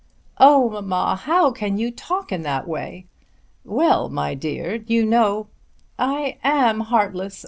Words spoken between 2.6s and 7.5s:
way?" "Well; my dear; you know" "I am heartless.